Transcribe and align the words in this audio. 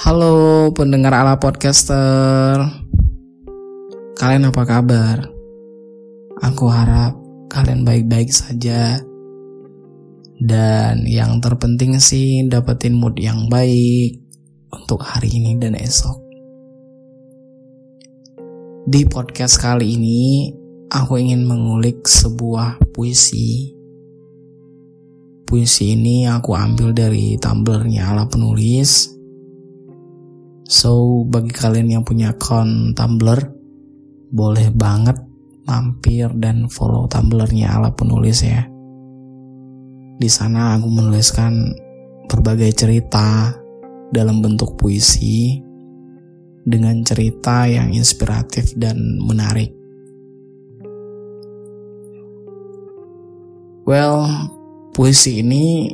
Halo 0.00 0.72
pendengar 0.72 1.12
ala 1.12 1.36
podcaster. 1.36 2.56
Kalian 4.16 4.48
apa 4.48 4.64
kabar? 4.64 5.28
Aku 6.40 6.72
harap 6.72 7.20
kalian 7.52 7.84
baik-baik 7.84 8.32
saja. 8.32 8.96
Dan 10.40 11.04
yang 11.04 11.44
terpenting 11.44 12.00
sih 12.00 12.48
dapetin 12.48 12.96
mood 12.96 13.20
yang 13.20 13.52
baik 13.52 14.16
Untuk 14.72 15.04
hari 15.04 15.36
ini 15.36 15.60
dan 15.60 15.76
esok. 15.76 16.16
Di 18.88 19.04
podcast 19.04 19.60
kali 19.60 20.00
ini 20.00 20.48
Aku 20.96 21.20
ingin 21.20 21.44
mengulik 21.44 22.08
sebuah 22.08 22.80
puisi. 22.96 23.76
Puisi 25.44 25.92
ini 25.92 26.24
aku 26.24 26.56
ambil 26.56 26.96
dari 26.96 27.36
tumblernya 27.36 28.16
ala 28.16 28.24
penulis 28.24 29.19
So, 30.70 31.26
bagi 31.26 31.50
kalian 31.50 31.90
yang 31.90 32.06
punya 32.06 32.30
akun 32.30 32.94
Tumblr, 32.94 33.42
boleh 34.30 34.70
banget 34.70 35.18
mampir 35.66 36.30
dan 36.38 36.70
follow 36.70 37.10
Tumblrnya 37.10 37.74
ala 37.74 37.90
penulis 37.90 38.46
ya. 38.46 38.70
Di 40.14 40.30
sana 40.30 40.78
aku 40.78 40.86
menuliskan 40.86 41.74
berbagai 42.30 42.70
cerita 42.70 43.50
dalam 44.14 44.38
bentuk 44.38 44.78
puisi 44.78 45.58
dengan 46.62 47.02
cerita 47.02 47.66
yang 47.66 47.90
inspiratif 47.90 48.70
dan 48.78 49.18
menarik. 49.26 49.74
Well, 53.90 54.22
puisi 54.94 55.42
ini 55.42 55.90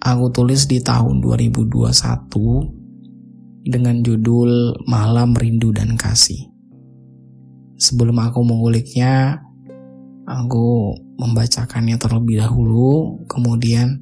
aku 0.00 0.32
tulis 0.32 0.64
di 0.64 0.80
tahun 0.80 1.20
2021 1.20 2.77
dengan 3.68 4.00
judul 4.00 4.80
Malam 4.88 5.36
Rindu 5.36 5.76
dan 5.76 6.00
Kasih. 6.00 6.48
Sebelum 7.76 8.16
aku 8.16 8.40
menguliknya, 8.40 9.44
aku 10.24 10.96
membacakannya 11.20 12.00
terlebih 12.00 12.40
dahulu, 12.40 13.20
kemudian 13.28 14.00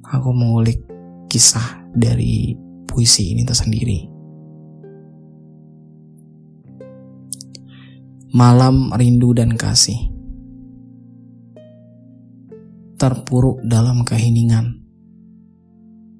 aku 0.00 0.32
mengulik 0.32 0.80
kisah 1.28 1.84
dari 1.92 2.56
puisi 2.88 3.36
ini 3.36 3.44
tersendiri. 3.44 4.08
Malam 8.32 8.96
Rindu 8.96 9.36
dan 9.36 9.60
Kasih 9.60 10.08
Terpuruk 12.96 13.60
dalam 13.60 14.08
keheningan 14.08 14.80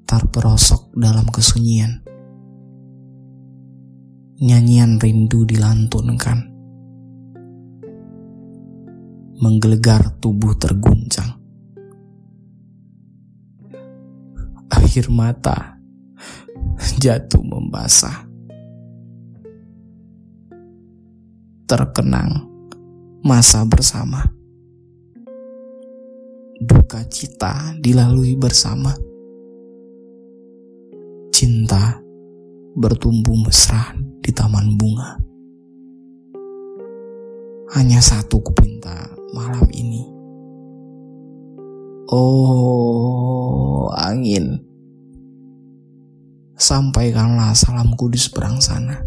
Terperosok 0.04 0.92
dalam 0.92 1.24
kesunyian 1.32 2.01
nyanyian 4.42 4.98
rindu 4.98 5.46
dilantunkan. 5.46 6.50
Menggelegar 9.38 10.18
tubuh 10.18 10.58
terguncang. 10.58 11.38
Akhir 14.66 15.14
mata 15.14 15.78
jatuh 16.98 17.38
membasah. 17.38 18.26
Terkenang 21.70 22.42
masa 23.22 23.62
bersama. 23.62 24.26
Duka 26.58 27.06
cita 27.06 27.78
dilalui 27.78 28.34
bersama. 28.34 28.90
Cinta 31.30 32.02
bertumbuh 32.74 33.38
mesra 33.46 34.11
di 34.22 34.30
taman 34.30 34.78
bunga. 34.78 35.18
Hanya 37.74 37.98
satu 37.98 38.38
kupinta 38.38 39.10
malam 39.34 39.66
ini. 39.74 40.06
Oh, 42.12 43.90
angin. 43.98 44.62
Sampaikanlah 46.54 47.50
salamku 47.58 48.06
di 48.06 48.20
seberang 48.20 48.62
sana. 48.62 49.02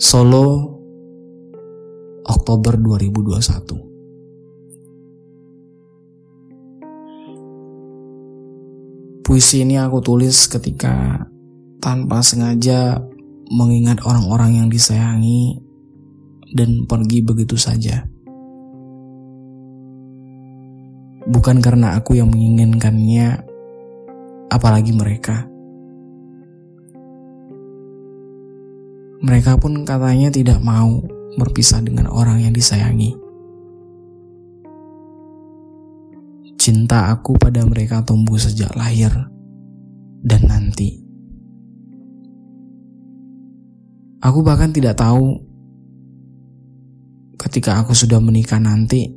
Solo, 0.00 0.80
Oktober 2.24 2.80
2021. 2.80 3.90
Puisi 9.20 9.62
ini 9.62 9.78
aku 9.78 10.02
tulis 10.02 10.50
ketika 10.50 11.22
tanpa 11.80 12.20
sengaja 12.20 13.00
mengingat 13.50 14.04
orang-orang 14.06 14.62
yang 14.62 14.68
disayangi 14.70 15.58
dan 16.54 16.86
pergi 16.86 17.24
begitu 17.24 17.58
saja. 17.58 18.06
Bukan 21.30 21.58
karena 21.60 21.98
aku 21.98 22.16
yang 22.16 22.30
menginginkannya, 22.30 23.44
apalagi 24.50 24.92
mereka. 24.94 25.46
Mereka 29.20 29.60
pun 29.60 29.84
katanya 29.84 30.32
tidak 30.32 30.64
mau 30.64 31.04
berpisah 31.36 31.84
dengan 31.84 32.08
orang 32.08 32.40
yang 32.40 32.56
disayangi. 32.56 33.12
Cinta 36.56 37.12
aku 37.12 37.36
pada 37.36 37.64
mereka 37.64 38.00
tumbuh 38.04 38.40
sejak 38.40 38.72
lahir 38.76 39.12
dan 40.24 40.40
nanti. 40.48 41.09
Aku 44.20 44.44
bahkan 44.44 44.68
tidak 44.68 45.00
tahu 45.00 45.40
ketika 47.40 47.80
aku 47.80 47.96
sudah 47.96 48.20
menikah 48.20 48.60
nanti, 48.60 49.08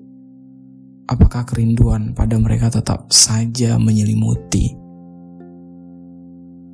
apakah 1.12 1.44
kerinduan 1.44 2.16
pada 2.16 2.40
mereka 2.40 2.72
tetap 2.72 3.12
saja 3.12 3.75
menyelimuti, 3.75 4.72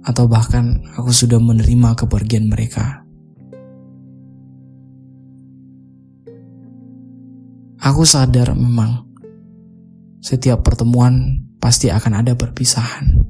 atau 0.06 0.30
bahkan 0.30 0.78
aku 0.94 1.10
sudah 1.10 1.42
menerima 1.42 1.98
kepergian 1.98 2.46
mereka. 2.46 3.02
Aku 7.82 8.06
sadar 8.06 8.54
memang 8.54 9.10
setiap 10.22 10.62
pertemuan 10.62 11.42
pasti 11.58 11.90
akan 11.90 12.22
ada 12.22 12.38
perpisahan. 12.38 13.26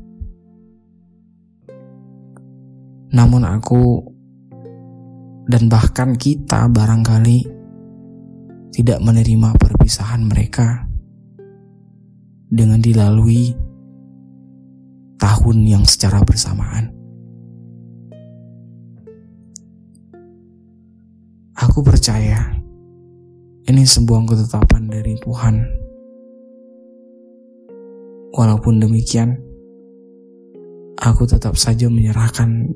Namun 3.16 3.48
aku 3.48 4.04
dan 5.50 5.66
bahkan 5.66 6.14
kita 6.14 6.70
barangkali 6.70 7.50
tidak 8.70 9.02
menerima 9.02 9.50
perpisahan 9.58 10.22
mereka 10.30 10.86
dengan 12.46 12.78
dilalui 12.78 13.58
tahun 15.18 15.58
yang 15.66 15.84
secara 15.90 16.22
bersamaan. 16.22 16.94
Aku 21.60 21.82
percaya 21.82 22.56
ini 23.68 23.84
sebuah 23.84 24.30
ketetapan 24.30 24.88
dari 24.88 25.18
Tuhan 25.20 25.80
Walaupun 28.30 28.78
demikian, 28.78 29.42
aku 31.02 31.26
tetap 31.26 31.58
saja 31.58 31.90
menyerahkan 31.90 32.70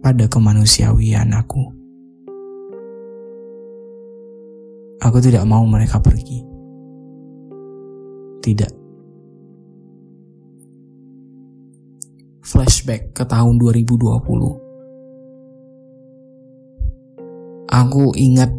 pada 0.00 0.24
kemanusiawian 0.26 1.28
aku. 1.36 1.76
Aku 5.00 5.16
tidak 5.20 5.44
mau 5.48 5.64
mereka 5.64 6.00
pergi. 6.00 6.44
Tidak. 8.40 8.72
Flashback 12.44 13.12
ke 13.16 13.24
tahun 13.24 13.56
2020. 13.60 14.10
Aku 17.70 18.12
ingat 18.18 18.50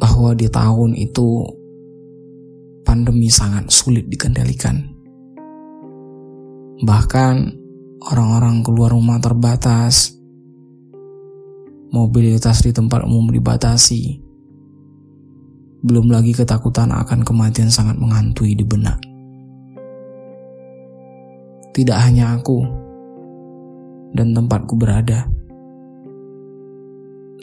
bahwa 0.00 0.34
di 0.34 0.48
tahun 0.50 0.96
itu 0.96 1.46
pandemi 2.82 3.30
sangat 3.30 3.70
sulit 3.70 4.08
dikendalikan. 4.10 4.82
Bahkan 6.80 7.59
orang-orang 8.00 8.64
keluar 8.64 8.96
rumah 8.96 9.20
terbatas, 9.20 10.16
mobilitas 11.92 12.64
di 12.64 12.72
tempat 12.72 13.04
umum 13.04 13.28
dibatasi, 13.28 14.16
belum 15.84 16.08
lagi 16.08 16.32
ketakutan 16.32 16.96
akan 16.96 17.20
kematian 17.20 17.68
sangat 17.68 18.00
menghantui 18.00 18.56
di 18.56 18.64
benak. 18.64 18.96
Tidak 21.76 21.98
hanya 22.00 22.40
aku 22.40 22.64
dan 24.16 24.32
tempatku 24.32 24.74
berada, 24.80 25.28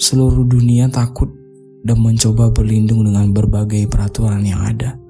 seluruh 0.01 0.44
dunia 0.44 0.89
takut 0.89 1.30
dan 1.86 2.01
mencoba 2.01 2.51
berlindung 2.51 3.06
dengan 3.06 3.31
berbagai 3.31 3.88
peraturan 3.88 4.44
yang 4.44 4.60
ada. 4.65 5.06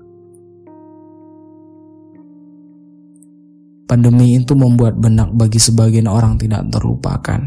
Pandemi 3.87 4.35
itu 4.35 4.51
membuat 4.51 4.99
benak 4.99 5.31
bagi 5.31 5.63
sebagian 5.63 6.11
orang 6.11 6.35
tidak 6.35 6.67
terlupakan. 6.67 7.39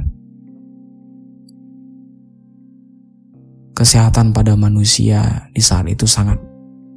Kesehatan 3.77 4.33
pada 4.33 4.57
manusia 4.57 5.53
di 5.53 5.61
saat 5.61 5.85
itu 5.93 6.09
sangat 6.09 6.41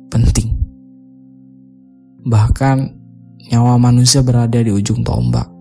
penting. 0.07 0.56
Bahkan 2.24 2.78
nyawa 3.51 3.75
manusia 3.75 4.24
berada 4.24 4.63
di 4.63 4.72
ujung 4.72 5.04
tombak. 5.04 5.51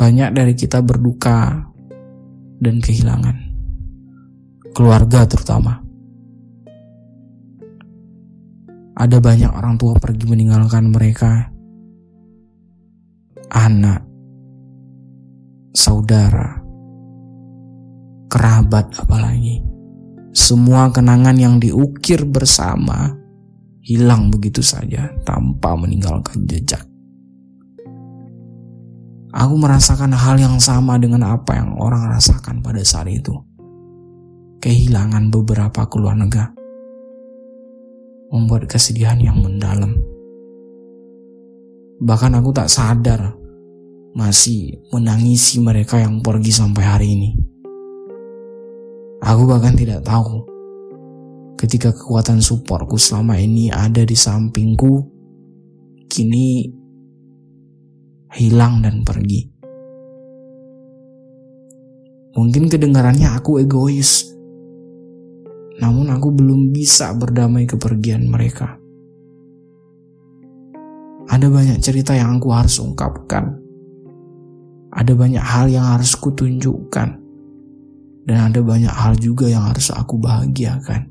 Banyak 0.00 0.32
dari 0.32 0.56
kita 0.56 0.80
berduka 0.80 1.60
dan 2.56 2.80
kehilangan. 2.80 3.36
Keluarga 4.72 5.28
terutama. 5.28 5.81
Ada 9.02 9.18
banyak 9.18 9.50
orang 9.50 9.74
tua 9.82 9.98
pergi 9.98 10.30
meninggalkan 10.30 10.94
mereka. 10.94 11.50
Anak, 13.50 14.06
saudara, 15.74 16.62
kerabat 18.30 18.94
apalagi. 19.02 19.58
Semua 20.30 20.94
kenangan 20.94 21.34
yang 21.34 21.58
diukir 21.58 22.22
bersama 22.30 23.10
hilang 23.82 24.30
begitu 24.30 24.62
saja 24.62 25.10
tanpa 25.26 25.74
meninggalkan 25.74 26.46
jejak. 26.46 26.86
Aku 29.34 29.58
merasakan 29.58 30.14
hal 30.14 30.38
yang 30.38 30.62
sama 30.62 30.94
dengan 31.02 31.26
apa 31.26 31.58
yang 31.58 31.74
orang 31.74 32.06
rasakan 32.06 32.62
pada 32.62 32.86
saat 32.86 33.10
itu. 33.10 33.34
Kehilangan 34.62 35.34
beberapa 35.34 35.90
keluarga 35.90 36.54
membuat 38.32 38.64
kesedihan 38.64 39.20
yang 39.20 39.38
mendalam. 39.44 39.92
Bahkan 42.00 42.32
aku 42.40 42.50
tak 42.50 42.72
sadar 42.72 43.36
masih 44.16 44.80
menangisi 44.90 45.60
mereka 45.60 46.00
yang 46.00 46.24
pergi 46.24 46.50
sampai 46.50 46.82
hari 46.82 47.08
ini. 47.12 47.30
Aku 49.22 49.46
bahkan 49.46 49.76
tidak 49.76 50.02
tahu 50.02 50.42
ketika 51.60 51.94
kekuatan 51.94 52.42
supportku 52.42 52.98
selama 52.98 53.38
ini 53.38 53.70
ada 53.70 54.02
di 54.02 54.18
sampingku, 54.18 55.06
kini 56.10 56.66
hilang 58.34 58.82
dan 58.82 59.06
pergi. 59.06 59.46
Mungkin 62.32 62.72
kedengarannya 62.72 63.28
aku 63.30 63.60
egois, 63.60 64.31
namun 65.80 66.12
aku 66.12 66.28
belum 66.34 66.74
bisa 66.74 67.16
berdamai 67.16 67.64
kepergian 67.64 68.28
mereka. 68.28 68.76
Ada 71.32 71.48
banyak 71.48 71.80
cerita 71.80 72.12
yang 72.12 72.36
aku 72.36 72.52
harus 72.52 72.76
ungkapkan. 72.82 73.56
Ada 74.92 75.16
banyak 75.16 75.40
hal 75.40 75.72
yang 75.72 75.88
harus 75.96 76.12
kutunjukkan. 76.18 77.08
Dan 78.22 78.38
ada 78.38 78.60
banyak 78.60 78.92
hal 78.92 79.16
juga 79.16 79.48
yang 79.48 79.64
harus 79.64 79.88
aku 79.88 80.20
bahagiakan. 80.20 81.08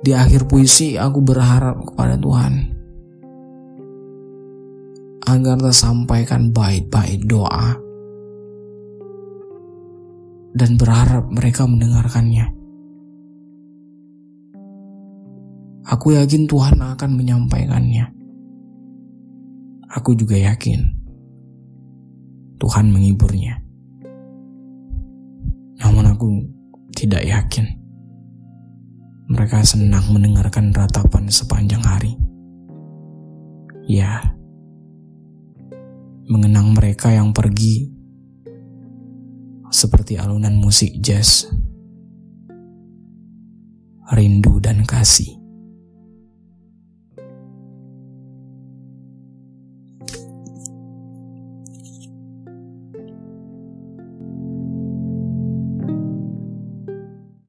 Di 0.00 0.16
akhir 0.16 0.48
puisi 0.48 0.96
aku 0.96 1.20
berharap 1.20 1.84
kepada 1.92 2.16
Tuhan 2.16 2.72
agar 5.28 5.60
tersampaikan 5.60 6.48
bait-bait 6.48 7.20
doa 7.28 7.87
dan 10.58 10.74
berharap 10.74 11.30
mereka 11.30 11.62
mendengarkannya. 11.70 12.50
Aku 15.88 16.12
yakin 16.12 16.50
Tuhan 16.50 16.82
akan 16.82 17.10
menyampaikannya. 17.14 18.10
Aku 19.88 20.12
juga 20.18 20.36
yakin 20.36 20.84
Tuhan 22.58 22.90
menghiburnya. 22.90 23.62
Namun 25.78 26.04
aku 26.10 26.28
tidak 26.92 27.22
yakin 27.24 27.64
mereka 29.30 29.62
senang 29.62 30.04
mendengarkan 30.10 30.74
ratapan 30.74 31.30
sepanjang 31.30 31.80
hari. 31.86 32.18
Ya, 33.88 34.20
mengenang 36.28 36.76
mereka 36.76 37.08
yang 37.08 37.32
pergi 37.32 37.97
seperti 39.70 40.18
alunan 40.18 40.58
musik 40.58 40.98
jazz, 41.00 41.46
rindu 44.12 44.58
dan 44.60 44.82
kasih. 44.84 45.37